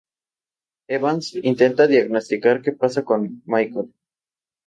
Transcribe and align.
Evans, 0.97 1.27
intentan 1.51 1.91
diagnosticar 1.91 2.55
que 2.67 2.71
pasa 2.85 3.05
con 3.09 3.27
Michael. 3.55 3.93